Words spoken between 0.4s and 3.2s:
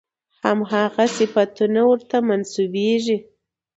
همغه صفتونه ورته منسوبېږي.